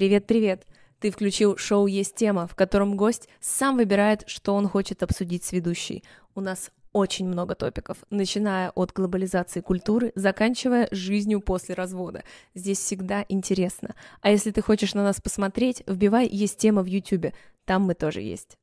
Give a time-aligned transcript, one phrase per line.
[0.00, 0.66] Привет-привет!
[0.98, 5.52] Ты включил шоу «Есть тема», в котором гость сам выбирает, что он хочет обсудить с
[5.52, 6.04] ведущей.
[6.34, 12.24] У нас очень много топиков, начиная от глобализации культуры, заканчивая жизнью после развода.
[12.54, 13.94] Здесь всегда интересно.
[14.22, 17.34] А если ты хочешь на нас посмотреть, вбивай «Есть тема» в YouTube.
[17.66, 18.56] Там мы тоже есть.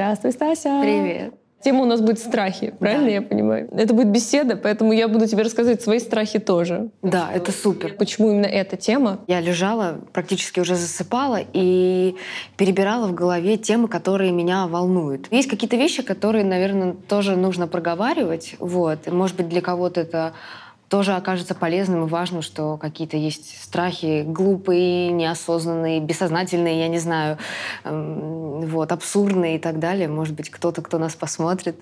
[0.00, 0.80] Здравствуй, Стася.
[0.80, 1.34] Привет.
[1.62, 3.10] Тема у нас будет страхи, правильно Да.
[3.10, 3.68] я понимаю?
[3.70, 6.88] Это будет беседа, поэтому я буду тебе рассказывать свои страхи тоже.
[7.02, 7.92] Да, это супер.
[7.98, 9.18] Почему именно эта тема?
[9.26, 12.16] Я лежала, практически уже засыпала и
[12.56, 15.26] перебирала в голове темы, которые меня волнуют.
[15.30, 18.56] Есть какие-то вещи, которые, наверное, тоже нужно проговаривать.
[18.58, 19.06] Вот.
[19.12, 20.32] Может быть, для кого-то это
[20.90, 27.38] тоже окажется полезным и важным, что какие-то есть страхи глупые, неосознанные, бессознательные, я не знаю,
[27.84, 30.08] эм, вот, абсурдные и так далее.
[30.08, 31.76] Может быть, кто-то, кто нас посмотрит,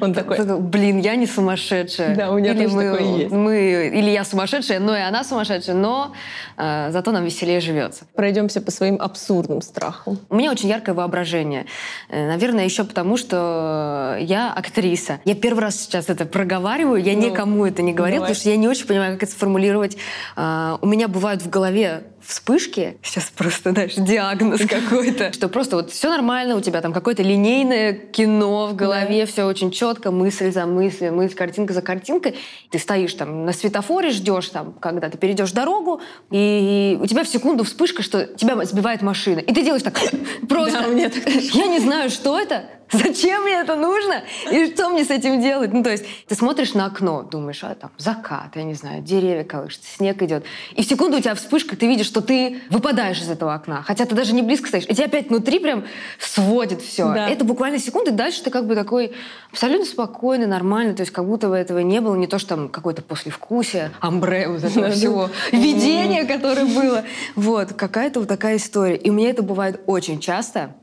[0.00, 2.16] Он такой, Блин, я не сумасшедшая.
[2.16, 3.30] Да, у меня или тоже мы, такое есть.
[3.32, 6.12] мы- или я сумасшедшая, но и она сумасшедшая, но
[6.56, 8.04] э, зато нам веселее живется.
[8.14, 10.18] пройдемся по своим абсурдным страхам.
[10.28, 11.66] У меня очень яркое воображение.
[12.08, 15.20] Э, Наверное, еще потому, что я актриса.
[15.24, 18.28] Я первый раз сейчас это проговариваю, я Ну, никому это не говорила, давай.
[18.30, 19.96] потому что я не очень понимаю, как это сформулировать.
[20.36, 25.90] А, У меня бывают в голове вспышки, сейчас просто, знаешь, диагноз какой-то, что просто вот
[25.90, 30.66] все нормально, у тебя там какое-то линейное кино в голове, все очень четко, мысль за
[30.66, 32.36] мыслью, мысль, картинка за картинкой.
[32.70, 36.00] Ты стоишь там на светофоре, ждешь там, когда ты перейдешь дорогу,
[36.30, 39.40] и у тебя в секунду вспышка, что тебя сбивает машина.
[39.40, 39.98] И ты делаешь так
[40.48, 40.84] просто.
[40.90, 45.72] Я не знаю, что это, зачем мне это нужно и что мне с этим делать.
[45.72, 49.44] Ну, то есть ты смотришь на окно, думаешь, а там закат, я не знаю, деревья
[49.44, 50.44] колышутся, снег идет.
[50.74, 54.04] И в секунду у тебя вспышка, ты видишь, что ты выпадаешь из этого окна, хотя
[54.04, 54.84] ты даже не близко стоишь.
[54.88, 55.84] И тебя опять внутри прям
[56.18, 57.12] сводит все.
[57.12, 57.28] Да.
[57.28, 59.12] Это буквально секунды, дальше ты как бы такой
[59.50, 62.68] абсолютно спокойный, нормальный, то есть как будто бы этого не было, не то, что там
[62.68, 67.04] какое-то послевкусие, амбре вот этого всего, видение, которое было.
[67.34, 68.96] Вот, какая-то вот такая история.
[68.96, 70.74] И меня это бывает очень часто.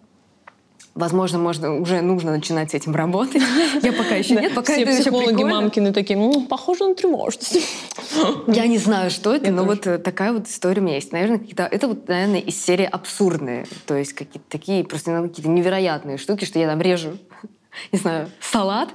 [0.95, 3.41] Возможно, можно уже нужно начинать с этим работать.
[3.83, 7.59] Я пока еще нет, пока Все это еще психологи мамкины такие, «М, похоже на тревожность.
[8.47, 9.69] Я не знаю, что это, но тоже.
[9.69, 11.11] вот э, такая вот история у меня есть.
[11.11, 13.65] Наверное, какие-то, это вот, наверное, из серии абсурдные.
[13.85, 17.17] То есть какие-то такие просто какие-то невероятные штуки, что я там режу,
[17.91, 18.89] не знаю, салат,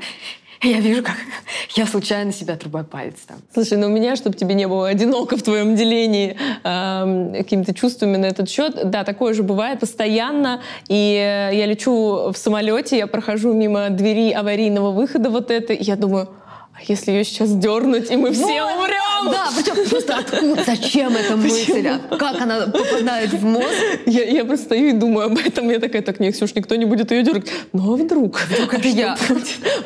[0.65, 1.17] я вижу, как
[1.77, 3.39] я случайно себя отрубаю палец там.
[3.53, 8.17] Слушай, ну у меня, чтобы тебе не было одиноко в твоем делении эм, какими-то чувствами
[8.17, 10.63] на этот счет, да, такое же бывает постоянно.
[10.89, 15.83] И э, я лечу в самолете, я прохожу мимо двери аварийного выхода вот это, и
[15.83, 16.29] я думаю,
[16.75, 19.14] а если ее сейчас дернуть, и мы все Вот, умрем?
[19.31, 23.67] Да, причем просто откуда, зачем эта мысль, а как она попадает в мозг?
[24.07, 25.71] Я, я просто стою и думаю об этом.
[25.71, 27.51] Я такая, так, нет, Ксюш, никто не будет ее дергать.
[27.73, 28.41] Ну, а вдруг?
[28.51, 29.17] Вдруг это я.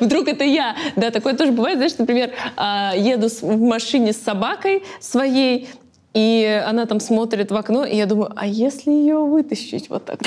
[0.00, 0.76] Вдруг это я.
[0.96, 1.78] Да, такое тоже бывает.
[1.78, 5.68] Знаешь, например, а, еду в машине с собакой своей,
[6.18, 10.18] и она там смотрит в окно, и я думаю, а если ее вытащить вот так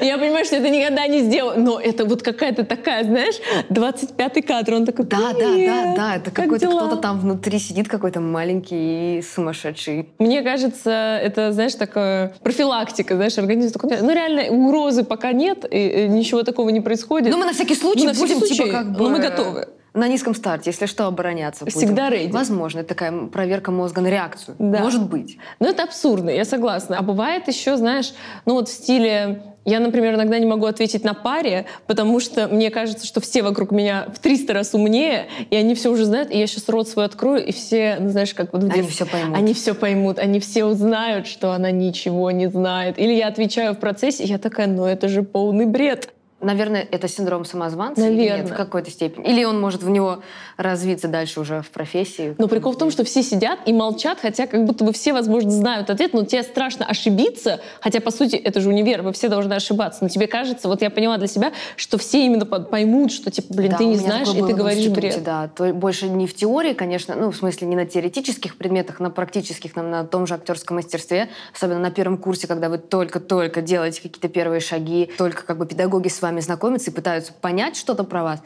[0.00, 3.34] Я понимаю, что это никогда не сделаю, но это вот какая-то такая, знаешь,
[3.68, 7.18] 25-й кадр, он такой, Да, да, да, «Привет, да, это как какой-то дела?» кто-то там
[7.18, 10.08] внутри сидит, какой-то маленький и сумасшедший.
[10.20, 16.06] Мне кажется, это, знаешь, такая профилактика, знаешь, организм такой, ну реально угрозы пока нет, и
[16.08, 17.32] ничего такого не происходит.
[17.32, 19.02] Ну, мы на всякий случай Ну, будем, типа, как бы...
[19.02, 19.66] но мы готовы.
[19.92, 21.78] На низком старте, если что, обороняться будем.
[21.78, 22.30] Всегда ready.
[22.30, 24.56] Возможно, это такая проверка мозга на реакцию.
[24.58, 24.80] Да.
[24.80, 25.38] Может быть.
[25.58, 26.98] Ну, это абсурдно, я согласна.
[26.98, 28.12] А бывает еще, знаешь,
[28.46, 29.42] ну вот в стиле...
[29.66, 33.72] Я, например, иногда не могу ответить на паре, потому что мне кажется, что все вокруг
[33.72, 37.04] меня в 300 раз умнее, и они все уже знают, и я сейчас рот свой
[37.04, 39.36] открою, и все, ну, знаешь, как вот в Они всё поймут.
[39.36, 42.98] Они все поймут, они все узнают, что она ничего не знает.
[42.98, 46.14] Или я отвечаю в процессе, и я такая, ну это же полный бред.
[46.40, 48.54] Наверное, это синдром самозванца или нет Наверное.
[48.54, 49.28] в какой-то степени.
[49.28, 50.20] Или он может в него
[50.56, 52.34] развиться дальше уже в профессии.
[52.38, 55.50] Но прикол в том, что все сидят и молчат, хотя как будто бы все, возможно,
[55.50, 59.52] знают ответ, но тебе страшно ошибиться, хотя, по сути, это же универ, вы все должны
[59.54, 60.02] ошибаться.
[60.02, 63.72] Но тебе кажется, вот я поняла для себя, что все именно поймут, что, типа, блин,
[63.72, 65.22] Да, ты не знаешь, и ты говоришь бред.
[65.22, 69.10] Да, то больше не в теории, конечно, ну, в смысле, не на теоретических предметах, на
[69.10, 74.00] практических, на, на том же актерском мастерстве, особенно на первом курсе, когда вы только-только делаете
[74.02, 78.22] какие-то первые шаги, только как бы педагоги с вами знакомятся и пытаются понять что-то про
[78.22, 78.42] вас.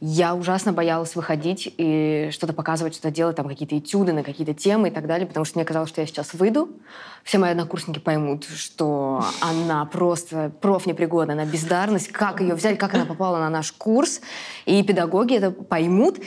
[0.00, 4.88] Я ужасно боялась выходить и что-то показывать, что-то делать, там какие-то этюды на какие-то темы
[4.88, 6.68] и так далее, потому что мне казалось, что я сейчас выйду,
[7.22, 13.06] все мои однокурсники поймут, что она просто профнепригодна, она бездарность, как ее взяли, как она
[13.06, 14.20] попала на наш курс,
[14.66, 16.18] и педагоги это поймут.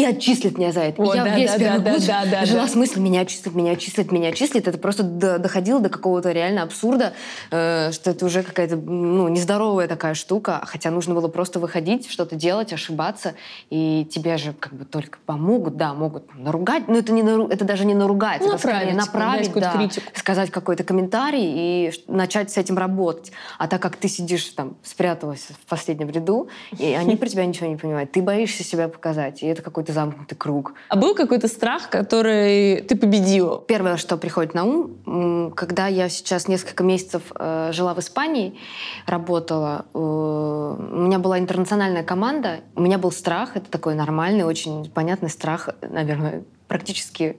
[0.00, 1.02] И отчислит меня за это.
[1.02, 2.68] О, я да, весь да, первый да, курс да, да, жила да.
[2.68, 4.66] с мыслью, меня отчислят, меня отчислят, меня отчислят.
[4.66, 7.12] Это просто до- доходило до какого-то реально абсурда,
[7.50, 12.34] э, что это уже какая-то ну, нездоровая такая штука, хотя нужно было просто выходить, что-то
[12.34, 13.34] делать, ошибаться,
[13.68, 17.48] и тебе же как бы только помогут, да, могут там наругать, но это, не нару-
[17.48, 20.06] это даже не наругать, Ну, это направить, направить, да, критику.
[20.14, 21.42] сказать какой-то комментарий
[21.88, 23.32] и начать с этим работать.
[23.58, 26.48] А так как ты сидишь там, спряталась в последнем ряду,
[26.78, 30.36] и они про тебя ничего не понимают, ты боишься себя показать, и это какой-то замкнутый
[30.36, 30.74] круг.
[30.88, 33.60] А был какой-то страх, который ты победила?
[33.60, 38.58] Первое, что приходит на ум, когда я сейчас несколько месяцев э, жила в Испании,
[39.06, 44.90] работала, э, у меня была интернациональная команда, у меня был страх, это такой нормальный, очень
[44.90, 47.36] понятный страх, наверное, практически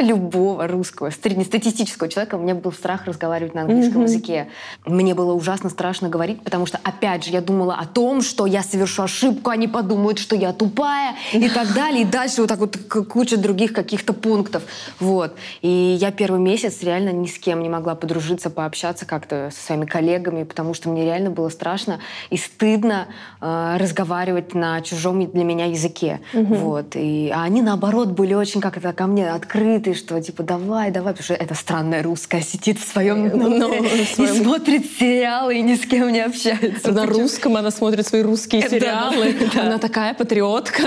[0.00, 4.04] любого русского, среднестатистического человека, у меня был страх разговаривать на английском Мгм.
[4.10, 4.48] языке.
[4.84, 8.62] Мне было ужасно страшно говорить, потому что, опять же, я думала о том, что я
[8.62, 12.02] совершу ошибку, они подумают, что я тупая и так далее.
[12.02, 12.76] И дальше вот так вот
[13.08, 14.62] куча других каких-то пунктов.
[14.98, 15.34] Вот.
[15.62, 19.84] И я первый месяц реально ни с кем не могла подружиться, пообщаться как-то со своими
[19.84, 22.00] коллегами, потому что мне реально было страшно
[22.30, 23.06] и стыдно
[23.40, 26.20] э, разговаривать на чужом для меня языке.
[26.32, 26.96] Вот.
[26.96, 31.24] И, а они, наоборот, были очень как-то ко мне открыты, что типа давай, давай, потому
[31.24, 35.74] что эта странная русская сидит в своем Ну, номере в и смотрит сериалы и ни
[35.74, 36.92] с кем не общается.
[36.92, 39.34] На русском она смотрит свои русские Да, сериалы.
[39.54, 40.82] Она такая патриотка.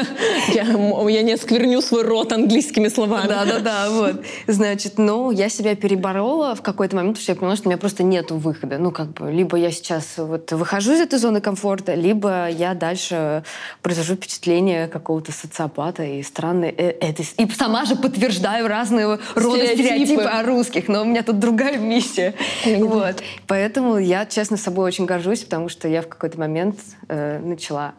[0.54, 3.28] Я, не оскверню свой рот английскими словами.
[3.28, 4.24] Да, да, да, вот.
[4.48, 7.78] Значит, ну, я себя переборола в какой-то момент, потому что я поняла, что у меня
[7.78, 8.78] просто нет выхода.
[8.78, 13.44] Ну, как бы, либо я сейчас вот выхожу из этой зоны комфорта, либо я дальше
[13.82, 16.74] произвожу впечатление какого-то социопата и странной...
[16.78, 19.22] э, и сама же подтверждаю разные рода
[19.66, 19.84] Стереотипы.
[19.84, 22.34] стереотипы о русских, но у меня тут другая миссия.
[22.66, 23.24] Вот.
[23.48, 27.94] Поэтому я, честно, собой очень горжусь, потому что я в какой-то момент э, начала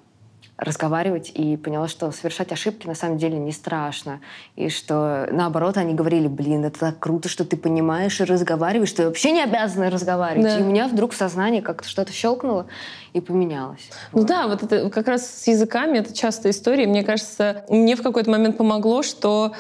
[0.56, 4.20] разговаривать и поняла, что совершать ошибки на самом деле не страшно.
[4.54, 8.98] И что, наоборот, они говорили, блин, это так круто, что ты понимаешь и разговариваешь, что
[8.98, 10.46] ты вообще не обязана разговаривать.
[10.46, 10.58] Да.
[10.60, 12.66] И у меня вдруг в сознании как-то что-то щелкнуло
[13.14, 13.90] и поменялось.
[14.12, 14.28] Ну Вот.
[14.28, 16.86] да, вот это как раз с языками это частая история.
[16.86, 19.52] Мне кажется, мне в какой-то момент помогло, что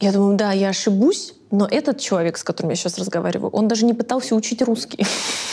[0.00, 3.84] я думаю, да, я ошибусь, но этот человек, с которым я сейчас разговариваю, он даже
[3.84, 5.06] не пытался учить русский.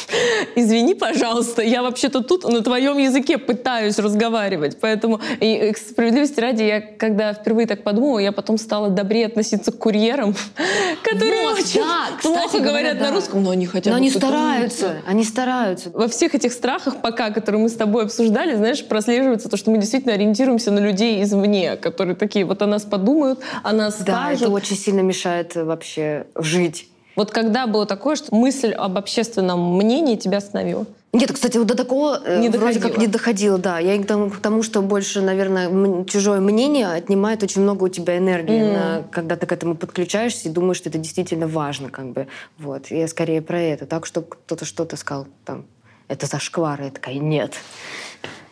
[0.55, 4.77] Извини, пожалуйста, я вообще-то тут на твоем языке пытаюсь разговаривать.
[4.79, 9.71] Поэтому, и, к справедливости ради, я когда впервые так подумала, я потом стала добрее относиться
[9.71, 10.35] к курьерам,
[11.03, 13.15] которые Вот, очень да, плохо кстати говоря, говорят на да.
[13.15, 15.89] русском, но они хотя Но они стараются, они стараются.
[15.91, 19.77] Во всех этих страхах пока, которые мы с тобой обсуждали, знаешь, прослеживается то, что мы
[19.77, 24.41] действительно ориентируемся на людей извне, которые такие, вот о нас подумают, о нас Да, скажут.
[24.43, 25.63] это очень сильно мешает э,
[25.97, 26.89] вообще жить.
[27.15, 30.85] Вот когда было такое, что мысль об общественном мнении тебя остановила?
[31.11, 32.89] Нет, кстати, вот до такого э, Не вроде доходило.
[32.89, 33.77] как не доходило, да.
[33.77, 38.17] Я к тому, к тому, что больше, наверное, чужое мнение отнимает очень много у тебя
[38.17, 38.73] энергии, Мгм.
[38.73, 42.27] на- когда ты к этому подключаешься и думаешь, что это действительно важно, как бы.
[42.57, 42.87] Вот.
[42.89, 43.85] Я скорее про это.
[43.85, 45.65] Так, чтобы кто-то что-то сказал, там,
[46.07, 47.53] это зашквар, я такая, нет.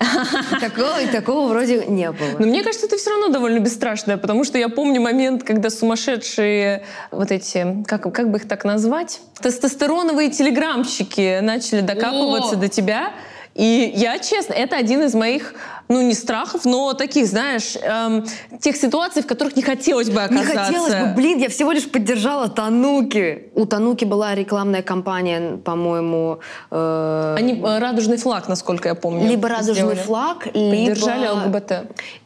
[0.01, 2.39] И Такого, и такого вроде не Но было.
[2.39, 7.31] мне кажется, ты все равно довольно бесстрашная, потому что я помню момент, когда сумасшедшие вот
[7.31, 12.59] эти, как, как бы их так назвать, тестостероновые телеграмщики начали докапываться О!
[12.59, 13.11] до тебя.
[13.53, 15.53] И я, честно, это один из моих,
[15.91, 18.25] ну, не страхов, но таких, знаешь, эм,
[18.61, 20.59] тех ситуаций, в которых не хотелось бы Не оказаться.
[20.63, 23.49] хотелось бы, блин, я всего лишь поддержала Тануки.
[23.55, 26.39] У Тануки была рекламная кампания, по-моему,
[26.71, 29.27] э, Они э, радужный флаг, насколько я помню.
[29.27, 29.95] либо радужный сделали.
[29.95, 31.33] флаг, Поддержали либо...
[31.47, 31.71] ЛГБТ.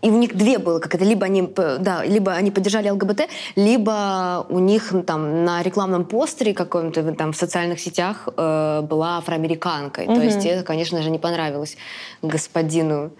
[0.03, 1.41] И у них две было, как это, либо они,
[1.79, 3.21] да, либо они поддержали ЛГБТ,
[3.55, 10.05] либо у них там на рекламном постере каком-то там в социальных сетях э, была афроамериканкой.
[10.05, 10.21] То Мгм.
[10.21, 11.77] есть это, конечно же, не понравилось
[12.21, 13.11] господину.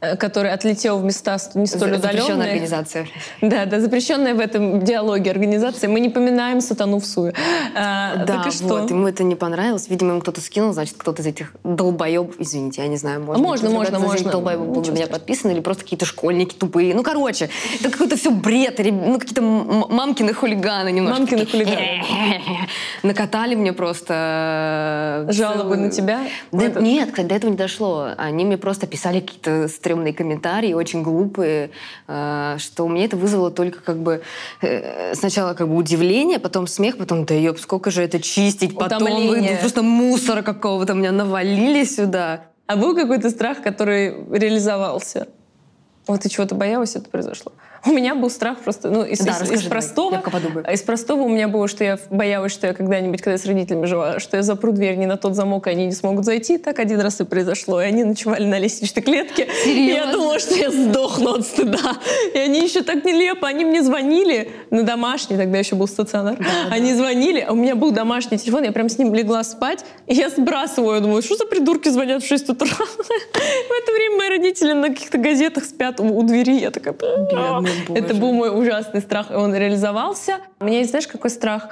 [0.00, 2.50] Э, который отлетел в места не столь Запрещенная удаленные.
[2.52, 3.06] организация.
[3.40, 5.88] Да, да, запрещенная в этом диалоге организация.
[5.88, 7.34] Мы не поминаем сатану в суе.
[7.74, 8.64] А, Да, так и что?
[8.66, 9.88] вот, ему это не понравилось.
[9.88, 13.70] Видимо, ему кто-то скинул, значит, кто-то из этих долбоебов, извините, я не знаю, может можно,
[13.70, 14.30] можно, этих можно.
[14.30, 16.94] долбоебов был на Ничего меня подписан, или просто какие-то школьники тупые.
[16.94, 17.50] Ну, короче,
[17.80, 21.20] это какой-то все бред, ну, какие-то мамкины хулиганы немножко.
[21.20, 22.02] Мамкины хулиганы.
[23.02, 25.26] Накатали мне просто...
[25.28, 26.20] э, Жалобы на тебя?
[26.52, 28.08] Да Нет, кстати, до этого не дошло.
[28.16, 31.70] Они мне просто писали какие-то стрёмные комментарии, очень глупые,
[32.08, 34.20] э, что у меня это вызвало только как бы
[34.60, 39.04] э, сначала как бы удивление, потом смех, потом, да ёб, сколько же это чистить, потом
[39.04, 39.56] вы Утомление.
[39.56, 42.42] просто мусора какого-то меня навалили сюда.
[42.66, 45.26] А был какой-то страх, который реализовался?
[46.06, 47.52] Вот ты чего-то боялась, это произошло?
[47.88, 50.14] У меня был страх просто, ну, из, да, из, из простого.
[50.14, 50.20] Я
[50.72, 53.86] из простого у меня было, что я боялась, что я когда-нибудь, когда я с родителями
[53.86, 56.58] жила, что я запру дверь не на тот замок, и они не смогут зайти.
[56.58, 57.80] Так один раз и произошло.
[57.80, 59.48] И они ночевали на лестничной клетке.
[59.64, 59.80] Серьезно?
[59.80, 61.96] И я думала, что я сдохну от стыда.
[62.34, 63.48] И они еще так нелепо.
[63.48, 66.36] Они мне звонили на домашний, тогда еще был стационар.
[66.36, 66.98] Да, они да.
[66.98, 70.28] звонили, а у меня был домашний телефон, я прям с ним легла спать, и я
[70.28, 70.96] сбрасываю.
[70.96, 72.68] Я думаю, что за придурки звонят в 6 утра?
[72.68, 76.60] В это время мои родители на каких-то газетах спят у двери.
[76.60, 76.94] Я такая...
[77.94, 80.38] Это был мой ужасный страх, и он реализовался.
[80.60, 81.68] У меня есть, знаешь, какой страх?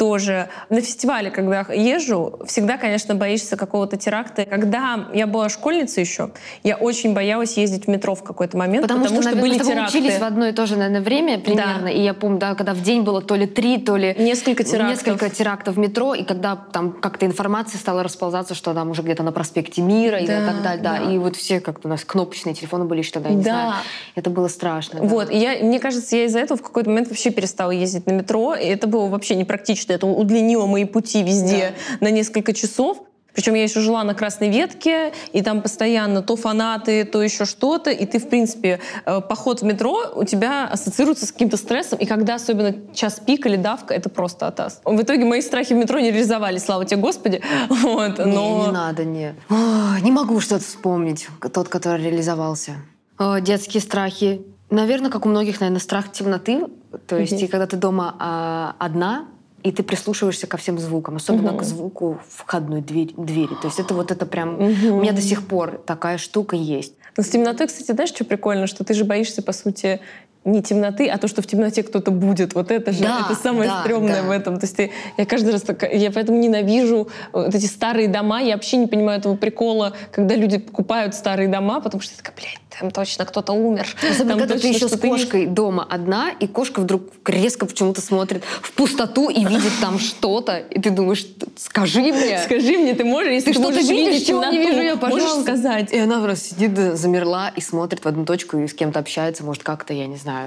[0.00, 0.48] тоже.
[0.70, 4.46] На фестивале, когда езжу, всегда, конечно, боишься какого-то теракта.
[4.46, 6.30] Когда я была школьницей еще,
[6.62, 9.98] я очень боялась ездить в метро в какой-то момент, потому, потому что, что были теракты.
[9.98, 11.82] учились в одно и то же, наверное, время примерно.
[11.82, 11.90] Да.
[11.90, 14.16] И я помню, да, когда в день было то ли три, то ли...
[14.18, 15.06] Несколько терактов.
[15.06, 19.22] Несколько терактов в метро, и когда там как-то информация стала расползаться, что там уже где-то
[19.22, 20.82] на проспекте Мира да, и так далее.
[20.82, 20.98] Да.
[20.98, 21.12] да.
[21.12, 23.42] И вот все как-то у нас кнопочные телефоны были еще тогда, не да.
[23.42, 23.74] знаю.
[24.14, 25.00] Это было страшно.
[25.02, 25.26] Вот.
[25.26, 25.34] Да.
[25.34, 28.54] И я, мне кажется, я из-за этого в какой-то момент вообще перестала ездить на метро,
[28.54, 32.06] и это было вообще непрактично это удлинило мои пути везде да.
[32.06, 32.98] на несколько часов.
[33.32, 37.90] Причем я еще жила на Красной Ветке, и там постоянно то фанаты, то еще что-то,
[37.90, 42.06] и ты, в принципе, э, поход в метро у тебя ассоциируется с каким-то стрессом, и
[42.06, 44.80] когда особенно час пик или давка, это просто атас.
[44.84, 47.40] В итоге мои страхи в метро не реализовались, слава тебе, Господи.
[47.68, 48.24] Вот, но...
[48.26, 49.34] Не, не надо, не.
[49.48, 52.72] О, не могу что-то вспомнить, тот, который реализовался.
[53.16, 54.42] О, детские страхи.
[54.70, 56.66] Наверное, как у многих, наверное, страх темноты.
[57.06, 57.44] То есть, mm-hmm.
[57.44, 59.26] и когда ты дома а, одна,
[59.62, 61.58] и ты прислушиваешься ко всем звукам, особенно угу.
[61.58, 63.54] к звуку входной двери, двери.
[63.60, 64.54] То есть это вот это прям...
[64.54, 64.96] Угу.
[64.96, 66.94] У меня до сих пор такая штука есть.
[67.16, 68.66] Но с темнотой, кстати, знаешь, что прикольно?
[68.66, 70.00] Что ты же боишься, по сути,
[70.44, 72.54] не темноты, а то, что в темноте кто-то будет.
[72.54, 74.28] Вот это же, да, это самое да, стрёмное да.
[74.28, 74.58] в этом.
[74.58, 78.40] То есть ты, я каждый раз так, я поэтому ненавижу вот эти старые дома.
[78.40, 82.36] Я вообще не понимаю этого прикола, когда люди покупают старые дома, потому что ты такая,
[82.36, 83.86] блядь, там точно кто-то умер.
[83.98, 85.52] Особенно, там когда ты еще с кошкой есть.
[85.52, 90.80] дома одна, и кошка вдруг резко почему-то смотрит в пустоту и видит там что-то, и
[90.80, 92.40] ты думаешь, скажи мне.
[92.44, 95.28] Скажи мне, ты можешь, если ты, ты что-то видишь, чего не вижу я, пожалуйста.
[95.28, 95.92] Можешь сказать.
[95.92, 99.62] И она просто сидит, замерла и смотрит в одну точку и с кем-то общается, может,
[99.62, 100.39] как-то, я не знаю,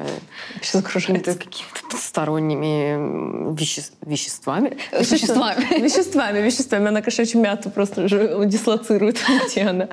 [0.73, 3.81] окружается какими-то сторонними веще...
[4.01, 4.77] веществами.
[4.91, 5.79] Веществами.
[5.83, 6.87] Веществами, веществами.
[6.87, 8.07] Она кошачью мяту просто
[8.45, 9.17] дислоцирует,
[9.51, 9.89] где она.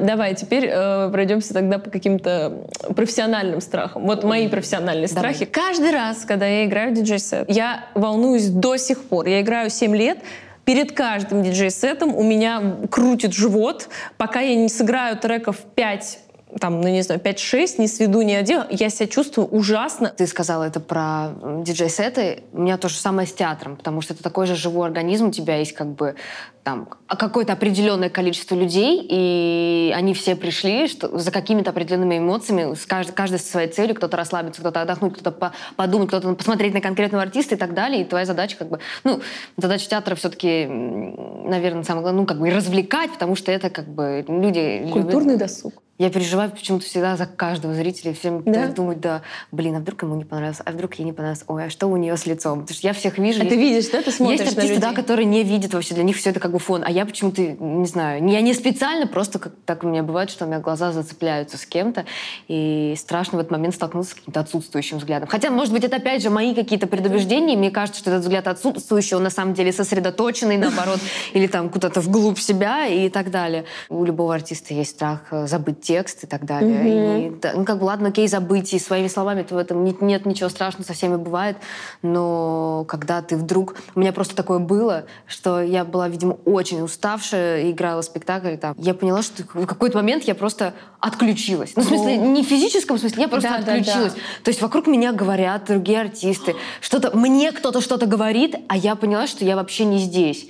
[0.00, 4.06] Давай, теперь э, пройдемся тогда тогда по каким-то профессиональным страхам.
[4.06, 5.34] Вот мои профессиональные Давай.
[5.34, 5.50] страхи.
[5.50, 9.26] Каждый раз, когда я играю в диджей-сет, я волнуюсь до сих пор.
[9.26, 10.18] Я играю 7 лет,
[10.64, 16.18] перед каждым диджей-сетом у меня крутит живот, пока я не сыграю треков 5
[16.60, 20.08] там, ну не знаю, 5-6, не сведу, не одел, я себя чувствую ужасно.
[20.16, 21.30] Ты сказала это про
[21.64, 22.44] диджей-сеты.
[22.52, 25.32] У меня то же самое с театром, потому что это такой же живой организм, у
[25.32, 26.14] тебя есть как бы
[26.62, 32.86] там какое-то определенное количество людей, и они все пришли что, за какими-то определенными эмоциями, с
[32.86, 36.80] каждый, каждый со своей целью, кто-то расслабиться, кто-то отдохнуть, кто-то по подумать, кто-то посмотреть на
[36.80, 38.02] конкретного артиста и так далее.
[38.02, 39.20] И твоя задача как бы, ну,
[39.56, 44.24] задача театра все-таки, наверное, самое главное, ну, как бы развлекать, потому что это как бы
[44.26, 44.88] люди...
[44.92, 45.48] Культурный любят...
[45.48, 45.82] досуг.
[45.98, 48.12] Я переживаю почему-то всегда за каждого зрителя.
[48.12, 48.68] Всем да?
[48.68, 51.70] думают, да, блин, а вдруг ему не понравилось, а вдруг ей не понравилось, ой, а
[51.70, 52.60] что у нее с лицом?
[52.60, 53.40] Потому что я всех вижу.
[53.40, 56.04] А есть, ты видишь, да, ты смотришь Есть артисты, да, которые не видят вообще, для
[56.04, 56.82] них все это как бы фон.
[56.84, 60.44] А я почему-то, не знаю, я не специально, просто как так у меня бывает, что
[60.44, 62.04] у меня глаза зацепляются с кем-то,
[62.46, 65.28] и страшно в этот момент столкнуться с каким-то отсутствующим взглядом.
[65.28, 68.48] Хотя, может быть, это опять же мои какие-то предубеждения, и мне кажется, что этот взгляд
[68.48, 71.00] отсутствующий, он на самом деле сосредоточенный, наоборот,
[71.32, 73.64] или там куда-то вглубь себя и так далее.
[73.88, 76.80] У любого артиста есть страх э, забыть текст и так далее.
[76.80, 77.46] Угу.
[77.46, 80.26] И, ну, как бы, ладно, окей, забыть, и своими словами то в этом нет, нет
[80.26, 81.56] ничего страшного, со всеми бывает,
[82.02, 83.76] но когда ты вдруг...
[83.94, 88.74] У меня просто такое было, что я была, видимо, очень уставшая, играла спектакль, там.
[88.78, 91.74] я поняла, что в какой-то момент я просто отключилась.
[91.76, 94.12] Ну, в смысле, не в физическом смысле, я просто да, отключилась.
[94.12, 94.44] Да, да.
[94.44, 99.26] То есть вокруг меня говорят другие артисты, что-то, мне кто-то что-то говорит, а я поняла,
[99.26, 100.48] что я вообще не здесь.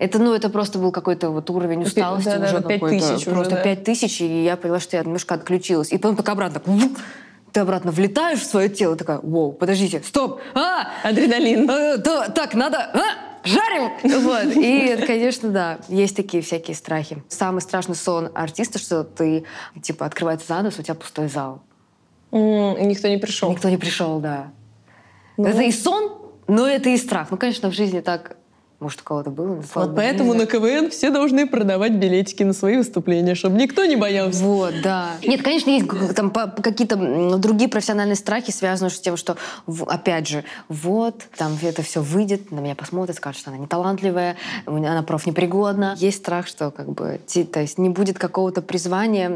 [0.00, 3.56] Это, ну, это просто был какой-то вот уровень усталости да, уже да, 5 тысяч Просто
[3.56, 3.62] да.
[3.62, 5.92] 5 тысяч, и я поняла, что я немножко отключилась.
[5.92, 6.62] И потом только обратно
[7.52, 10.88] ты обратно влетаешь в свое тело, такая, вау, подождите, стоп, а!
[11.02, 11.68] Адреналин.
[11.68, 13.00] А, да, так, надо, а!
[13.44, 13.90] жарим!
[14.22, 14.56] Вот.
[14.56, 17.22] И, конечно, да, есть такие всякие страхи.
[17.28, 19.44] Самый страшный сон артиста, что ты,
[19.82, 21.60] типа, открывается занавес, у тебя пустой зал.
[22.30, 23.50] Mm, и никто не пришел.
[23.50, 24.52] Никто не пришел, да.
[25.36, 25.46] Ну...
[25.46, 26.12] Это и сон,
[26.46, 27.30] но это и страх.
[27.30, 28.36] Ну, конечно, в жизни так
[28.80, 29.56] Может, у кого-то было.
[29.56, 33.34] но, слава Вот богу, поэтому не на КВН все должны продавать билетики на свои выступления,
[33.34, 34.42] чтобы никто не боялся.
[34.42, 35.10] Вот, да.
[35.22, 39.36] Нет, конечно, есть там какие-то другие профессиональные страхи, связанные с тем, что,
[39.86, 44.72] опять же, вот, там это все выйдет, на меня посмотрят, скажут, что она неталантливая, у
[44.72, 45.94] меня- она профнепригодна.
[45.98, 47.20] Есть страх, что как бы,
[47.52, 49.28] то есть не будет какого-то призвания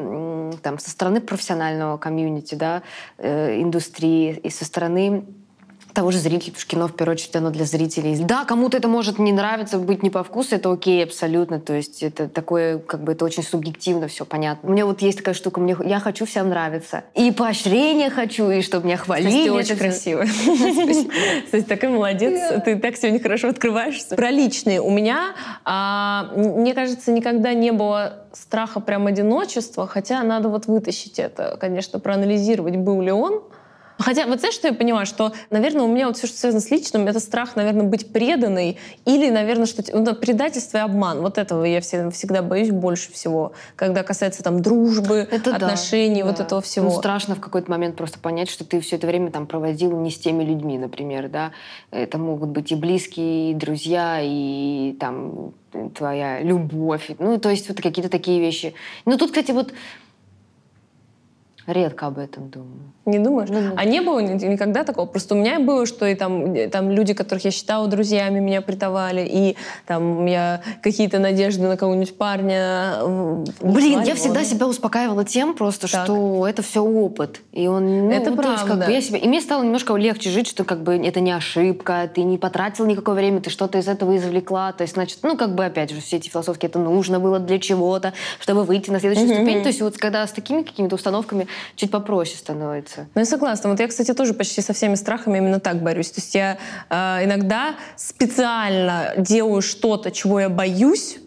[0.63, 2.83] там со стороны профессионального комьюнити, да,
[3.19, 5.25] э, индустрии и со стороны
[5.95, 8.17] того же зрителя, потому что кино, в первую очередь, оно для зрителей.
[8.19, 11.61] Да, кому-то это может не нравиться, быть не по вкусу, это окей абсолютно.
[11.61, 14.69] То есть это такое, как бы, это очень субъективно, все понятно.
[14.69, 17.05] У меня вот есть такая штука, мне, я хочу всем нравиться.
[17.15, 19.45] И поощрение хочу, и чтобы меня хвалили.
[19.45, 20.27] ты очень красивая.
[21.45, 22.63] Кстати, такой молодец.
[22.65, 24.17] Ты так сегодня хорошо открываешься.
[24.17, 24.81] Про личные.
[24.81, 25.35] У меня,
[25.65, 32.01] а, мне кажется, никогда не было страха прям одиночества, хотя надо вот вытащить это, конечно,
[32.01, 33.43] проанализировать, был ли он.
[33.99, 35.07] Хотя, вот знаешь, что я понимаю?
[35.07, 38.79] Что, наверное, у меня вот все, что связано с личным, это страх, наверное, быть преданной
[39.05, 41.21] или, наверное, что ну, да, предательство и обман.
[41.21, 46.23] Вот этого я всегда, всегда боюсь больше всего, когда касается там дружбы, Это да, отношений,
[46.23, 46.45] вот да.
[46.45, 46.87] этого всего.
[46.87, 50.11] Ну, страшно в какой-то момент просто понять, что ты все это время там проводил не
[50.11, 51.53] с теми людьми, например, да.
[51.91, 55.53] Это могут быть и близкие, и друзья, и там
[55.95, 57.11] твоя любовь.
[57.19, 58.75] Ну, то есть вот какие-то такие вещи.
[59.07, 59.73] Ну, тут, кстати, вот
[61.67, 62.93] редко об этом думаю.
[63.07, 63.51] Не думаешь?
[63.51, 65.05] Ну, А не было ни- никогда такого?
[65.07, 68.63] Просто у меня было, что и там, э, там люди, которых я считала друзьями, меня
[68.63, 69.57] предавали, и
[69.87, 72.95] там я какие-то надежды на кого-нибудь парня.
[73.01, 76.05] э, Блин, я всегда себя успокаивала тем просто, Так.
[76.05, 77.41] что это все опыт.
[77.53, 78.87] И он, ну, Это то есть, как правда.
[78.87, 79.19] бы я себя...
[79.19, 82.87] И мне стало немножко легче жить, что как бы это не ошибка, ты не потратил
[82.87, 84.73] никакое время, ты что-то из этого извлекла.
[84.73, 87.59] То есть, значит, ну, как бы, опять же, все эти философские, это нужно было для
[87.59, 89.63] чего-то, чтобы выйти на следующую Мгм, ступень.
[89.63, 93.09] То есть вот когда с такими какими-то установками чуть попроще становится.
[93.15, 93.71] Ну, я согласна.
[93.71, 96.11] Вот я, кстати, тоже почти со всеми страхами именно так борюсь.
[96.11, 96.59] То есть я
[96.91, 101.19] э, иногда специально делаю что-то, чего я боюсь,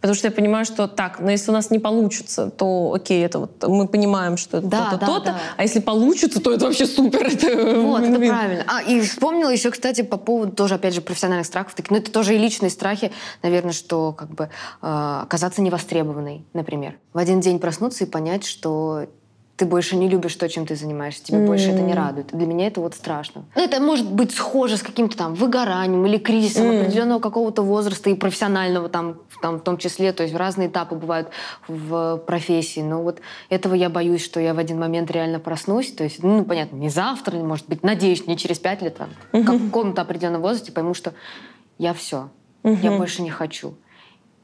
[0.00, 3.40] потому что я понимаю, что так, но если у нас не получится, то окей, это
[3.40, 5.38] вот мы понимаем, что это Да, то-то, да, то-то, да.
[5.56, 7.26] а если получится, то это вообще супер.
[7.36, 8.64] Это Вот, это правильно.
[8.68, 11.74] А, и вспомнила еще, кстати, по поводу тоже, опять же, профессиональных страхов.
[11.74, 13.10] Так, ну, это тоже и личные страхи,
[13.42, 14.44] наверное, что как бы
[14.82, 16.94] э, оказаться невостребованной, например.
[17.12, 19.06] В один день проснуться и понять, что
[19.56, 22.26] ты больше не любишь то, чем ты занимаешься, тебе больше это не радует.
[22.36, 23.44] Для меня это вот страшно.
[23.54, 26.76] Ну, это может быть схоже с каким-то там выгоранием или кризисом М.
[26.80, 30.94] определенного какого-то возраста и профессионального там, в- там в том числе, то есть разные этапы
[30.94, 31.30] бывают
[31.68, 36.04] в профессии, но вот этого я боюсь, что я в один момент реально проснусь, то
[36.04, 40.02] есть, ну, понятно, не завтра, может быть, надеюсь, не через пять лет, там, в каком-то
[40.02, 41.14] определенном возрасте пойму, что
[41.78, 42.28] я все,
[42.62, 42.98] я Мгм.
[42.98, 43.74] больше не хочу.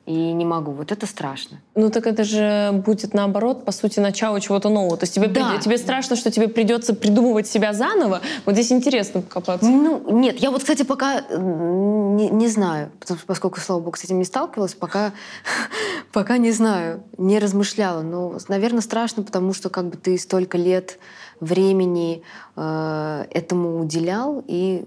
[0.05, 0.73] И не могу.
[0.73, 1.59] Вот это страшно.
[1.77, 4.97] Ну так это же будет наоборот, по сути, начало чего-то нового.
[4.97, 5.51] То есть тебе, Да.
[5.53, 8.21] при- тебе страшно, что тебе придется придумывать себя заново.
[8.45, 9.65] Вот здесь интересно покопаться.
[9.69, 14.03] Ну, нет, я вот, кстати, пока не, не знаю, потому что, поскольку, слава богу, с
[14.03, 15.13] этим не сталкивалась, пока,
[16.13, 18.03] пока не знаю, не размышляла.
[18.03, 20.99] Но, наверное, страшно, потому что как бы ты столько лет
[21.39, 22.23] времени
[22.57, 24.85] э, этому уделял, и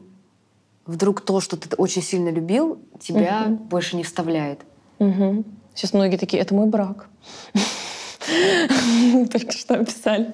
[0.85, 3.55] вдруг то, что ты очень сильно любил, тебя Мгм.
[3.55, 4.59] больше не вставляет.
[4.99, 5.45] Мгм.
[5.73, 7.08] Сейчас многие такие, это мой брак.
[9.31, 10.31] Только что описали.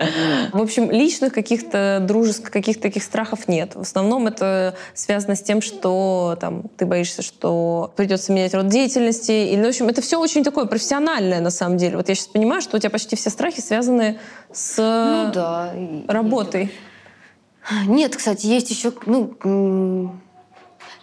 [0.53, 3.75] В общем, личных каких-то дружеских, каких-то таких страхов нет.
[3.75, 9.31] В основном это связано с тем, что там, ты боишься, что придется менять род деятельности.
[9.31, 11.97] Или, ну, в общем, это все очень такое профессиональное на самом деле.
[11.97, 14.19] Вот я сейчас понимаю, что у тебя почти все страхи связаны
[14.53, 15.73] с Ну да.
[16.07, 16.71] работой.
[17.87, 20.13] Нет, кстати, есть еще, ну,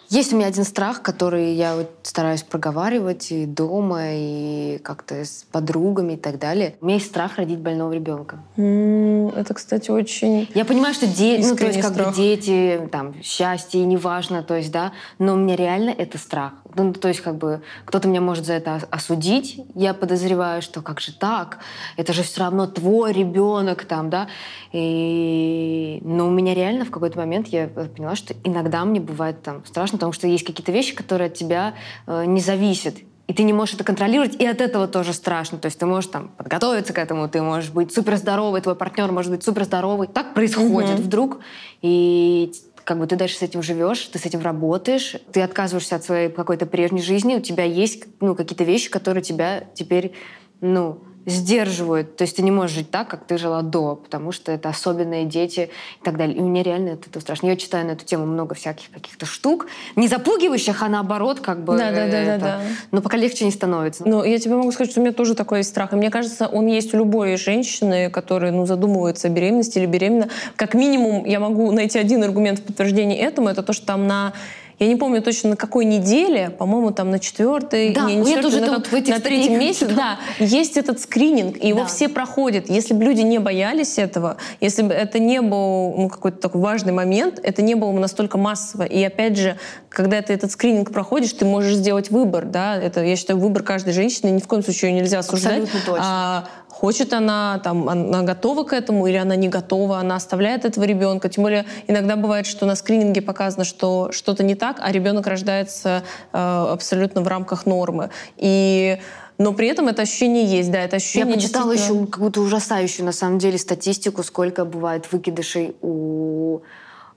[0.09, 5.45] есть у меня один страх, который я вот стараюсь проговаривать и дома, и как-то с
[5.51, 6.77] подругами и так далее.
[6.81, 8.39] У меня есть страх родить больного ребенка.
[8.57, 10.49] Это, кстати, очень...
[10.55, 12.17] Я понимаю, что дети, ну, то есть, как бы страх.
[12.17, 16.53] дети, там, счастье, неважно, то есть, да, но у меня реально это страх.
[16.79, 20.81] Ну, то есть, как бы, кто-то меня может за это ос- осудить, я подозреваю, что
[20.81, 21.59] как же так,
[21.97, 24.29] это же все равно твой ребенок, там, да,
[24.73, 26.01] и...
[26.03, 29.99] но у меня реально в какой-то момент я поняла, что иногда мне бывает там страшно,
[29.99, 31.75] потому что есть какие-то вещи, которые от тебя
[32.07, 32.95] э, не зависят,
[33.27, 35.59] и ты не можешь это контролировать, и от этого тоже страшно.
[35.59, 39.31] То есть ты можешь там подготовиться к этому, ты можешь быть суперздоровый, твой партнер может
[39.31, 40.09] быть суперздоровый.
[40.09, 41.03] Так происходит Мгм.
[41.03, 41.41] вдруг,
[41.83, 42.51] и
[42.89, 46.31] как бы ты дальше с этим живешь, ты с этим работаешь, ты отказываешься от своей
[46.31, 50.15] какой-то прежней жизни, у тебя есть ну, какие-то вещи, которые тебя теперь
[50.63, 50.99] ну,
[51.29, 52.17] сдерживают.
[52.17, 55.25] То есть ты не можешь жить так, как ты жила до, потому что это особенные
[55.25, 56.37] дети и так далее.
[56.37, 57.47] И мне реально от этого страшно.
[57.49, 61.77] Я читаю на эту тему много всяких каких-то штук, не запугивающих, а наоборот, как бы...
[61.77, 62.35] Да-да-да-да-да.
[62.37, 62.61] это-
[62.91, 64.07] Но пока легче не становится.
[64.09, 65.93] Ну, я тебе могу сказать, что у меня тоже такой есть страх.
[65.93, 70.29] И мне кажется, он есть у любой женщины, которая ну, задумывается о беременности или беременна.
[70.57, 73.49] Как минимум, я могу найти один аргумент в подтверждении этому.
[73.49, 74.33] Это то, что там на
[74.79, 78.43] Я не помню точно на какой неделе, по-моему, там на четвертой, да, не, не я
[78.43, 81.87] тоже на, вот в этих на третьем месяце, да, есть этот скрининг, и его Да.
[81.87, 82.71] все проходят.
[82.71, 86.93] Если бы люди не боялись этого, если бы это не был ну, какой-то такой важный
[86.93, 88.85] момент, это не было бы настолько массово.
[88.85, 89.57] И опять же,
[89.89, 93.93] когда ты этот скрининг проходишь, ты можешь сделать выбор, да, это, я считаю, выбор каждой
[93.93, 95.65] женщины, ни в коем случае ее нельзя осуждать.
[95.65, 96.05] Абсолютно точно.
[96.07, 96.49] А,
[96.81, 101.29] хочет она, там, она готова к этому или она не готова, она оставляет этого ребенка.
[101.29, 106.05] Тем более иногда бывает, что на скрининге показано, что что-то не так, а ребенок рождается
[106.33, 106.39] э,
[106.73, 108.11] абсолютно в рамках нормы.
[108.37, 108.99] И
[109.39, 113.05] но при этом это ощущение есть, да, это Я ощущение почитала действительно- еще какую-то ужасающую,
[113.07, 116.61] на самом деле, статистику, сколько бывает выкидышей у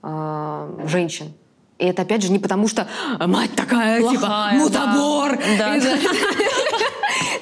[0.02, 1.32] э, женщин.
[1.78, 2.86] И это, опять же, не потому, что
[3.18, 5.38] «А, мать такая, Плохая, типа, мутабор.
[5.58, 5.74] да.
[5.80, 5.96] Да.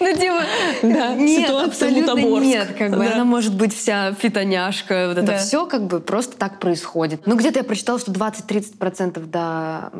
[0.01, 0.43] Ну, типа,
[0.83, 2.69] Да, нет, ситуация абсолютно нет.
[2.79, 3.15] Как бы Да.
[3.15, 5.09] она может быть вся фитоняшка.
[5.09, 5.39] Вот это Да.
[5.39, 7.27] все как бы просто так происходит.
[7.27, 9.91] Ну, где-то я прочитала, что 20-30% до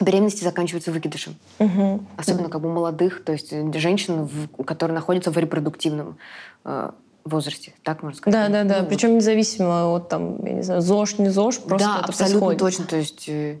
[0.00, 1.36] беременности заканчиваются выкидышем.
[1.60, 2.06] Мгм.
[2.16, 4.28] Особенно как бы молодых, то есть э, женщин,
[4.66, 6.18] которые находятся в репродуктивном
[6.64, 6.90] э,
[7.24, 8.34] возрасте, так можно сказать.
[8.50, 8.82] Да, да, да.
[8.82, 12.40] Ну, Причем независимо от там, я не знаю, ЗОЖ, не ЗОЖ, просто да, это абсолютно
[12.46, 12.58] происходит.
[12.60, 12.84] точно.
[12.86, 13.58] То есть, э,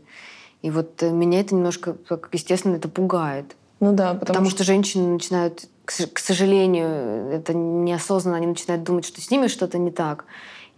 [0.62, 1.96] и вот меня это немножко,
[2.32, 3.54] естественно, это пугает.
[3.80, 4.64] Ну да, потому, Потому, что...
[4.64, 10.24] женщины начинают, к сожалению, это неосознанно, они начинают думать, что с ними что-то не так.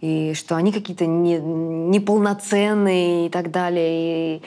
[0.01, 4.37] И что они какие-то не, неполноценные и так далее.
[4.37, 4.41] И-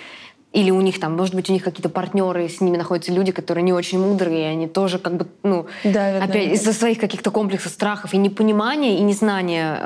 [0.52, 3.62] или у них там, может быть, у них какие-то партнеры, с ними находятся люди, которые
[3.62, 6.54] не очень мудрые, и они тоже как бы, ну, Давят на опять это.
[6.54, 9.78] из-за своих каких-то комплексов, страхов и непонимания, и незнания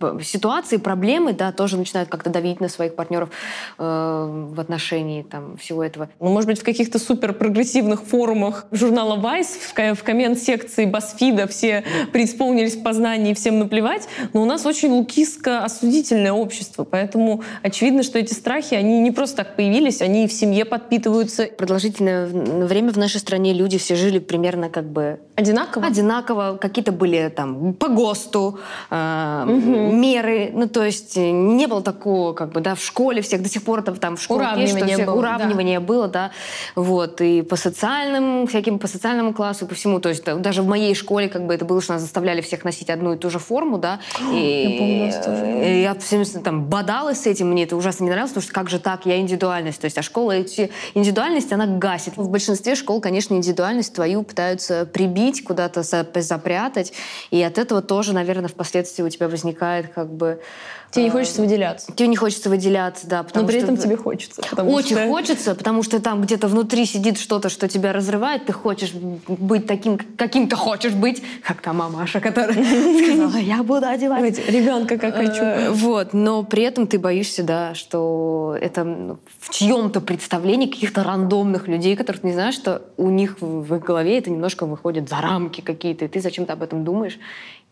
[0.00, 3.30] э, ситуации, проблемы, да, тоже начинают как-то давить на своих партнеров
[3.78, 6.08] э, в отношении там всего этого.
[6.20, 11.82] Ну, может быть, в каких-то супер прогрессивных форумах журнала Vice, в, в коммент-секции Басфида все
[12.12, 18.32] преисполнились в познании, всем наплевать, но у нас очень лукиско-осудительное общество, поэтому очевидно, что эти
[18.34, 21.46] страхи, они не просто так появились, они и в семье подпитываются.
[21.46, 25.86] Продолжительное время в нашей стране люди все жили примерно как бы одинаково.
[25.86, 26.58] одинаково.
[26.60, 28.58] Какие-то были там по ГОСТу
[28.90, 30.50] э, меры.
[30.52, 33.62] Ну, то есть э, не было такого, как бы, да, в школе всех до сих
[33.62, 36.30] пор там, там в школе есть, Уравнивание всех- было, уравнивание было, да.
[36.74, 37.20] Вот.
[37.20, 40.00] И по социальным, всяким по социальному классу, и по всему.
[40.00, 42.64] То есть да, даже в моей школе как бы это было, что нас заставляли всех
[42.64, 44.00] носить одну и ту же форму, да.
[44.32, 45.46] И, Я помню, тоже.
[45.46, 45.96] э, я
[46.42, 49.18] там бодалась с этим, мне это ужасно не нравилось, потому что как же так, я
[49.18, 49.80] индивидуальность.
[49.80, 52.16] То есть, а школа эти индивидуальность, она гасит.
[52.16, 56.92] В большинстве школ, конечно, индивидуальность твою пытаются прибить, куда-то за- запрятать.
[57.30, 60.40] И от этого тоже, наверное, впоследствии у тебя возникает как бы...
[60.96, 61.92] Тебе не хочется выделяться.
[61.92, 63.26] Тебе не хочется выделяться, да.
[63.34, 64.42] Но при что этом тебе хочется.
[64.62, 68.46] Очень что- хочется, потому что там где-то внутри сидит что-то, что тебя разрывает.
[68.46, 73.86] Ты хочешь быть таким, каким ты хочешь быть, как та мамаша, которая сказала, я буду
[73.86, 75.42] одевать Ребенка как хочу.
[75.42, 81.02] Э, Вот, но при этом ты боишься, да, что это ну, в чьем-то представлении каких-то
[81.04, 84.64] рандомных людей, которых ты не знаешь, что у них в в их голове это немножко
[84.66, 87.18] выходит за рамки какие-то, и ты зачем-то об этом думаешь.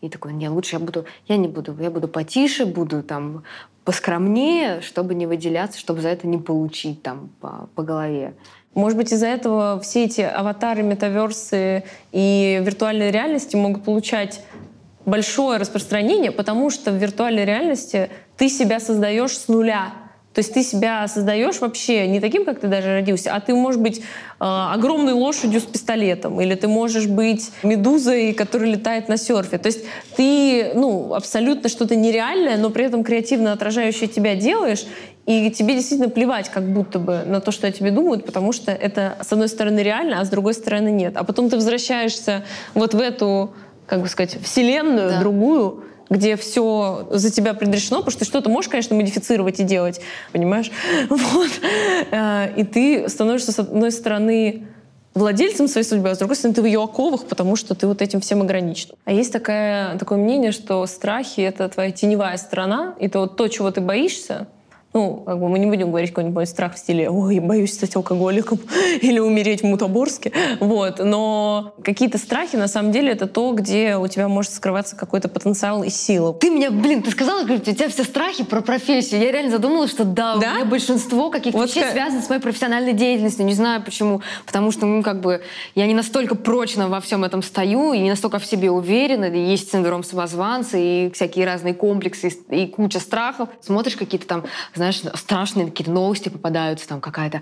[0.01, 3.43] И такой, не, лучше я буду, я не буду, я буду потише, буду там
[3.85, 8.33] поскромнее, чтобы не выделяться, чтобы за это не получить там по, по голове.
[8.73, 14.41] Может быть, из-за этого все эти аватары, метаверсы и виртуальные реальности могут получать
[15.05, 19.93] большое распространение, потому что в виртуальной реальности ты себя создаешь с нуля.
[20.35, 23.79] То есть ты себя создаешь вообще не таким, как ты даже родился, а ты можешь
[23.79, 24.01] быть э,
[24.39, 29.57] огромной лошадью с пистолетом, или ты можешь быть медузой, которая летает на серфе.
[29.57, 29.85] То есть
[30.17, 34.85] ты ну, абсолютно что-то нереальное, но при этом креативно отражающее тебя делаешь,
[35.25, 38.71] и тебе действительно плевать как будто бы на то, что о тебе думают, потому что
[38.71, 41.15] это с одной стороны реально, а с другой стороны нет.
[41.15, 42.43] А потом ты возвращаешься
[42.73, 43.53] вот в эту,
[43.87, 45.19] как бы сказать, вселенную Да.
[45.21, 50.01] другую, где все за тебя предрешено, потому что ты что-то можешь, конечно, модифицировать и делать,
[50.31, 50.71] понимаешь?
[51.09, 51.51] Вот.
[52.11, 54.67] Э, И ты становишься, с одной стороны,
[55.13, 58.01] владельцем своей судьбы, а с другой стороны, ты в ее оковах, потому что ты вот
[58.01, 58.89] этим всем ограничен.
[59.05, 63.71] А есть такая, такое мнение, что страхи— это твоя теневая сторона, это вот то, чего
[63.71, 64.47] ты боишься,
[64.95, 68.59] ну, как бы мы не будем говорить какой-нибудь страх в стиле «Ой, боюсь стать алкоголиком»
[69.01, 70.31] или умереть в Мутаборске.
[70.61, 70.99] Вот.
[70.99, 75.83] Но какие-то страхи, на самом деле, это то, где у тебя может скрываться какой-то потенциал
[75.83, 76.33] и сила.
[76.33, 79.21] Ты меня, блин, ты сказала, у тебя все страхи про профессию.
[79.21, 80.51] Я реально задумалась, что да, Да?
[80.51, 83.45] у меня большинство каких-то Вот вещей ска- связано с моей профессиональной деятельностью.
[83.45, 84.21] Не знаю почему.
[84.45, 85.41] Потому что, ну, как бы,
[85.75, 89.25] я не настолько прочно во всем этом стою и не настолько в себе уверена.
[89.25, 93.49] И есть синдром самозванца и всякие разные комплексы и, и куча страхов.
[93.59, 97.41] Смотришь какие-то там, знаешь, знаешь, страшные какие-то новости попадаются, там какая-то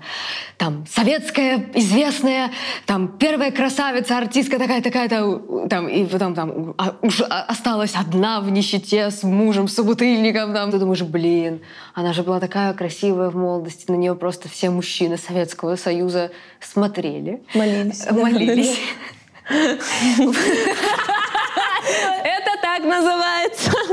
[0.56, 2.50] там советская известная,
[2.86, 9.10] там первая красавица, артистка такая-такая-то, там, и потом там а, уж осталась одна в нищете
[9.10, 10.70] с мужем, с собутыльником, там.
[10.70, 11.60] Ты думаешь, блин,
[11.94, 16.30] она же была такая красивая в молодости, на нее просто все мужчины Советского Союза
[16.60, 17.42] смотрели.
[17.54, 18.10] Молились.
[18.10, 18.78] Молились.
[22.24, 23.43] Это так называется.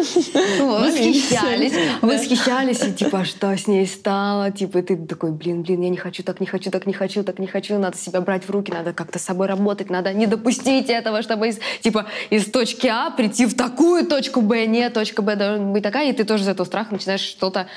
[0.02, 1.74] Восхищались.
[2.02, 2.84] Восхищались.
[2.84, 4.52] И типа, что с ней стало?
[4.52, 7.40] Типа, ты такой, блин, блин, я не хочу, так не хочу, так не хочу, так
[7.40, 7.78] не хочу.
[7.78, 11.50] Надо себя брать в руки, надо как-то с собой работать, надо не допустить этого, чтобы
[11.50, 14.66] из, типа, из точки А прийти в такую точку Б.
[14.66, 17.68] Нет, точка Б должна быть такая, и ты тоже из этого страха начинаешь что-то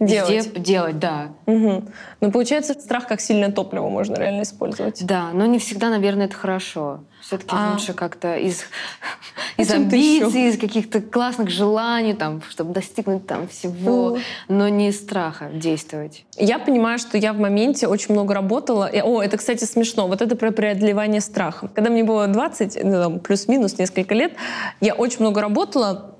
[0.00, 0.62] делать.
[0.62, 1.32] делать, да.
[1.46, 1.84] Угу.
[2.20, 5.04] Ну, получается, страх как сильное топливо можно реально использовать.
[5.04, 7.00] Да, но не всегда, наверное, это хорошо.
[7.26, 7.72] Все-таки а...
[7.72, 8.64] лучше как-то из,
[9.56, 15.48] из амбиций, из каких-то классных желаний, там, чтобы достигнуть там всего, но не из страха
[15.52, 16.26] действовать.
[16.36, 18.86] Я понимаю, что я в моменте очень много работала.
[18.86, 20.06] И, о, это, кстати, смешно.
[20.06, 21.68] Вот это про преодолевание страха.
[21.74, 24.34] Когда мне было 20, ну, плюс-минус несколько лет,
[24.80, 26.13] я очень много работала,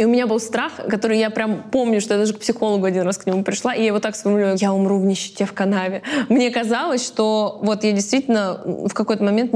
[0.00, 3.02] и у меня был страх, который я прям помню, что я даже к психологу один
[3.02, 6.00] раз к нему пришла, и я его так сформулировала, я умру в нищете в канаве.
[6.30, 9.50] Мне казалось, что вот я действительно в какой-то момент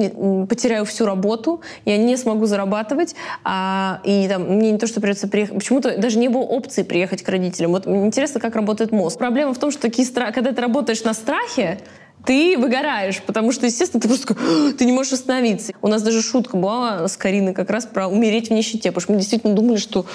[0.47, 5.29] потеряю всю работу, я не смогу зарабатывать, а, и там мне не то, что придется
[5.29, 7.71] приехать, почему-то даже не было опции приехать к родителям.
[7.71, 9.19] Вот интересно, как работает мозг.
[9.19, 11.79] Проблема в том, что такие страхи, когда ты работаешь на страхе,
[12.25, 14.37] ты выгораешь, потому что, естественно, ты просто
[14.77, 15.73] ты не можешь остановиться.
[15.83, 19.13] У нас даже шутка была с Кариной как раз про умереть в нищете, потому что
[19.13, 20.07] мы действительно думали, что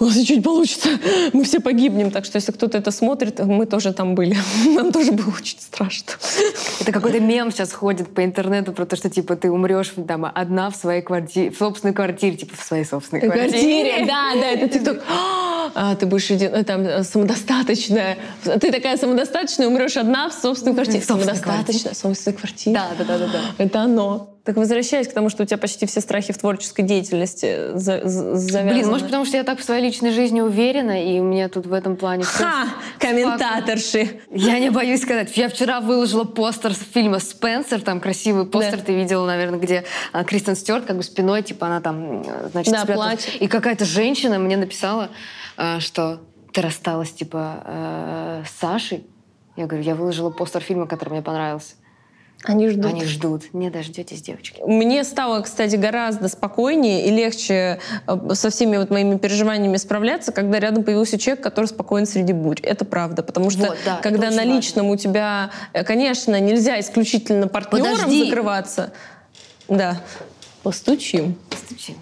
[0.00, 0.88] у нас ничего не получится,
[1.32, 2.10] мы все погибнем.
[2.10, 4.36] Так что если кто-то это смотрит, мы тоже там были.
[4.66, 6.12] Нам тоже было очень страшно.
[6.80, 10.70] Это какой-то мем сейчас ходит по интернету про то, что типа ты умрешь там одна
[10.70, 13.50] в своей квартире, в собственной квартире, типа в своей собственной квартире.
[13.50, 14.06] квартире.
[14.06, 15.57] Да, да, это ты только а,
[15.98, 18.18] ты будешь э, там самодостаточная.
[18.44, 21.34] Ты такая самодостаточная, умрешь одна в собственной квартире квартире.
[21.34, 22.74] Самодостаточно, собственной квартире.
[22.74, 23.40] Да, да, да, да, да.
[23.64, 24.34] Это оно.
[24.44, 28.72] Так возвращаясь к тому, что у тебя почти все страхи в творческой деятельности за завязаны.
[28.72, 31.66] Блин, может, потому что я так в своей личной жизни уверена, и у меня тут
[31.66, 32.24] в этом плане.
[32.24, 32.64] Ха!
[32.98, 34.20] Комментаторши!
[34.30, 35.36] Я не боюсь сказать.
[35.36, 38.84] Я вчера выложила постер фильма «Спенсер», там красивый постер, да.
[38.84, 42.86] ты видела, наверное, где а, Кристен Стюарт как бы спиной, типа она там, значит, да,
[42.86, 43.34] плачет.
[43.40, 45.10] И какая-то женщина мне написала, а,
[45.80, 46.20] что
[46.52, 49.06] ты рассталась, типа, э, с Сашей,
[49.56, 51.74] я говорю, я выложила постер фильма, который мне понравился.
[52.44, 52.92] Они ждут.
[52.92, 53.52] Они ждут.
[53.52, 54.62] Не дождетесь, девочки.
[54.64, 60.60] Мне стало, кстати, гораздо спокойнее и легче э, со всеми вот моими переживаниями справляться, когда
[60.60, 62.60] рядом появился человек, который спокоен среди бурь.
[62.62, 63.24] Это правда.
[63.24, 64.92] Потому что вот, да, когда на личном важно.
[64.92, 68.24] у тебя, э, конечно, нельзя исключительно партнером Подожди.
[68.26, 68.92] закрываться.
[69.68, 70.00] Да.
[70.62, 71.36] Постучим.
[71.50, 71.96] Постучим.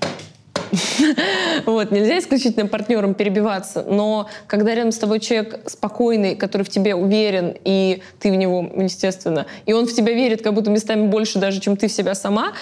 [1.66, 6.94] Вот, нельзя исключительно партнером перебиваться, но когда рядом с тобой человек спокойный, который в тебе
[6.94, 11.38] уверен, и ты в него, естественно, и он в тебя верит как будто местами больше
[11.38, 12.52] даже, чем ты в себя сама,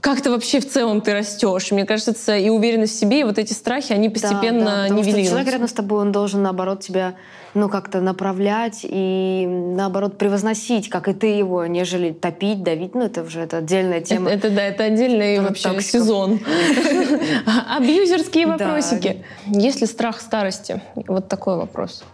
[0.00, 1.70] как-то вообще в целом ты растешь.
[1.70, 5.30] Мне кажется, и уверенность в себе, и вот эти страхи, они постепенно да, да, нивелируются.
[5.30, 7.14] человек рядом с тобой, он должен, наоборот, тебя
[7.54, 12.94] ну, как-то направлять и, наоборот, превозносить, как и ты его, нежели топить, давить.
[12.94, 14.30] Ну, это уже это отдельная тема.
[14.30, 16.02] Это, это да, это отдельный вообще токсиков.
[16.02, 16.40] сезон.
[17.76, 19.24] Абьюзерские вопросики.
[19.46, 20.82] Есть ли страх старости?
[21.06, 22.04] Вот такой вопрос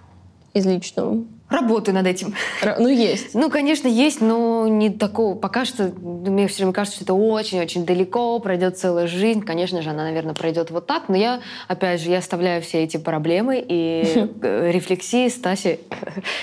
[0.53, 1.25] из личного.
[1.51, 2.35] Работаю над этим.
[2.79, 3.35] Ну, есть.
[3.35, 5.35] Ну, конечно, есть, но не такого.
[5.35, 9.43] Пока что мне все время кажется, что это очень-очень далеко, пройдет целая жизнь.
[9.43, 11.09] Конечно же, она, наверное, пройдет вот так.
[11.09, 15.81] Но я, опять же, я оставляю все эти проблемы и э, рефлексии Стаси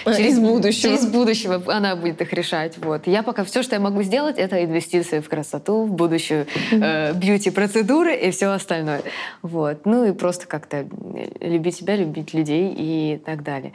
[0.05, 0.97] через будущего.
[0.97, 2.77] Через будущего она будет их решать.
[2.77, 3.07] Вот.
[3.07, 8.13] Я пока все, что я могу сделать, это инвестиции в красоту, в будущую э, бьюти-процедуры
[8.13, 9.03] и все остальное.
[9.41, 9.85] Вот.
[9.85, 10.85] Ну и просто как-то
[11.39, 13.71] любить себя, любить людей и так далее.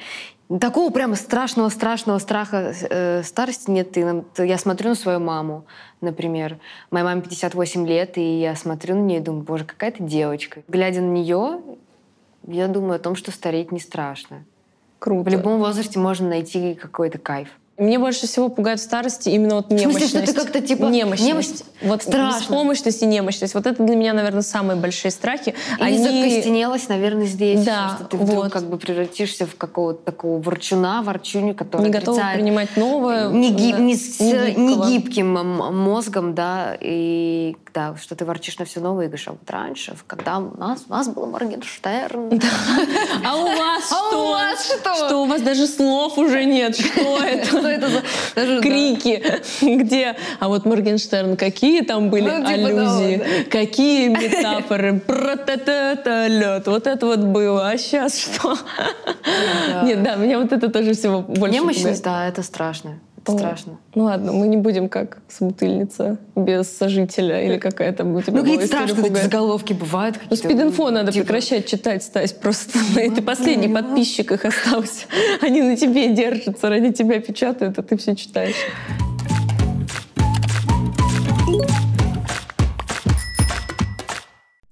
[0.60, 3.96] Такого прямо страшного-страшного страха э, старости нет.
[3.96, 4.04] И,
[4.38, 5.64] я смотрю на свою маму,
[6.00, 6.58] например.
[6.90, 10.62] Моей маме 58 лет, и я смотрю на нее и думаю, боже, какая ты девочка.
[10.68, 11.60] Глядя на нее,
[12.46, 14.44] я думаю о том, что стареть не страшно.
[14.98, 15.28] Круто.
[15.28, 17.48] В любом возрасте можно найти какой-то кайф.
[17.78, 19.96] Мне больше всего пугает в старости именно вот немощность.
[19.96, 20.84] В смысле, что ты как-то типа...
[20.84, 21.26] Немощность.
[21.28, 21.64] немощность.
[21.80, 22.38] Вот Страшно.
[22.38, 23.54] беспомощность и немощность.
[23.54, 25.54] Вот это для меня, наверное, самые большие страхи.
[25.78, 25.98] И Они...
[25.98, 27.64] закостенелость, наверное, здесь.
[27.64, 28.52] Да, что ты вдруг вот.
[28.52, 33.30] как бы превратишься в какого-то такого ворчуна, ворчуню, который Не готова принимать новое.
[33.30, 33.78] Не, гиб...
[33.78, 39.28] не с негибким мозгом, да, и да, что ты ворчишь на все новое и говоришь,
[39.28, 42.40] а вот раньше, когда у нас, у нас был Моргенштерн.
[43.24, 43.96] А у вас что?
[44.12, 44.94] А у вас что?
[44.94, 46.76] Что у вас даже слов уже нет.
[46.76, 47.61] Что это?
[47.62, 48.02] Что это за...
[48.34, 49.22] Даже, Крики,
[49.62, 50.16] где...
[50.40, 56.66] А вот Моргенштерн, какие там были Ну, типа аллюзии, того, какие метафоры, про та лед,
[56.66, 58.56] вот это вот было, а сейчас что?
[59.68, 59.82] Да.
[59.82, 62.98] Нет, да, меня вот это тоже всего больше Немощность, да, это страшно.
[63.22, 63.78] Это страшно.
[63.94, 68.66] Ну ладно, мы не будем как собутыльница без сожителя или какая-то у тебя Ну, какие-то
[68.66, 70.18] страшные эти заголовки бывают.
[70.28, 72.78] Ну, спид-инфо надо типа, прекращать читать, Стась, просто.
[72.94, 75.06] Ты последний подписчик их остался.
[75.40, 78.56] Они на тебе держатся, ради тебя печатают, а ты все читаешь.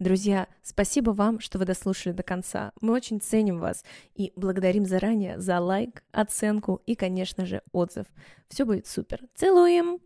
[0.01, 2.73] Друзья, спасибо вам, что вы дослушали до конца.
[2.81, 3.85] Мы очень ценим вас
[4.15, 8.07] и благодарим заранее за лайк, оценку и, конечно же, отзыв.
[8.49, 9.21] Все будет супер.
[9.35, 10.01] Целуем!